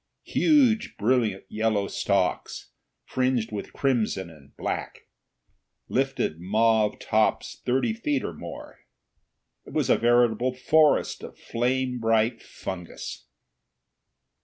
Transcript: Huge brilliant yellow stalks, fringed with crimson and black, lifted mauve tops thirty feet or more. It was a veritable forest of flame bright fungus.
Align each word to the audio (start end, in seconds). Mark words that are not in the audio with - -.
Huge 0.25 0.97
brilliant 0.97 1.43
yellow 1.47 1.87
stalks, 1.87 2.71
fringed 3.05 3.51
with 3.51 3.71
crimson 3.71 4.31
and 4.31 4.57
black, 4.57 5.03
lifted 5.89 6.39
mauve 6.41 6.97
tops 6.97 7.61
thirty 7.67 7.93
feet 7.93 8.23
or 8.23 8.33
more. 8.33 8.79
It 9.63 9.73
was 9.73 9.91
a 9.91 9.99
veritable 9.99 10.55
forest 10.55 11.21
of 11.21 11.37
flame 11.37 11.99
bright 11.99 12.41
fungus. 12.41 13.27